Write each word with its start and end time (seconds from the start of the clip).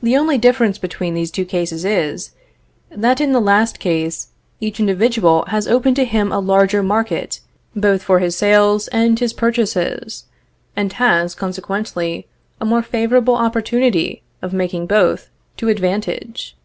The 0.00 0.16
only 0.16 0.38
difference 0.38 0.78
between 0.78 1.14
these 1.14 1.32
two 1.32 1.44
cases 1.44 1.84
is, 1.84 2.30
that 2.90 3.20
in 3.20 3.32
the 3.32 3.40
last, 3.40 3.84
each 3.84 4.78
individual 4.78 5.44
has 5.48 5.66
open 5.66 5.96
to 5.96 6.04
him 6.04 6.30
a 6.30 6.38
larger 6.38 6.80
market 6.80 7.40
both 7.74 8.04
for 8.04 8.20
his 8.20 8.36
sales 8.36 8.86
and 8.92 9.18
his 9.18 9.32
purchases, 9.32 10.26
and 10.76 10.92
has, 10.92 11.34
consequently, 11.34 12.28
a 12.60 12.64
more 12.64 12.82
favorable 12.82 13.34
opportunity 13.34 14.22
of 14.42 14.52
making 14.52 14.86
both 14.86 15.28
to 15.56 15.66
advantage. 15.68 16.56